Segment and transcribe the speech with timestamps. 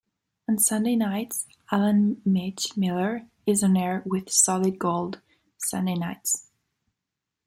[0.49, 5.21] On Sunday nights, Allan "Mitch" Miller is on air with "Solid Gold"
[5.59, 6.47] Sunday Nights.